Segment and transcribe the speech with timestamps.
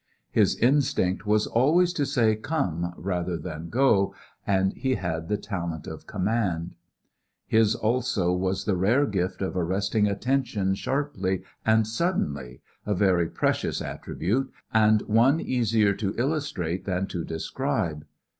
[0.31, 4.15] His instinct was always to say "come" rather than "go,"
[4.47, 6.73] and he had the talent of command.
[7.45, 13.79] His also was the rare gift of arresting attention sharply and suddenly, a very precious
[13.79, 18.03] attribute, and one easier to illustrate than to describe.